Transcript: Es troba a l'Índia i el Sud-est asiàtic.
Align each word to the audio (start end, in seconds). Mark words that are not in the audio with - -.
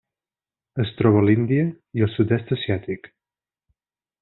Es 0.83 0.93
troba 1.01 1.19
a 1.19 1.25
l'Índia 1.27 1.67
i 1.99 2.05
el 2.07 2.11
Sud-est 2.15 2.51
asiàtic. 2.59 3.13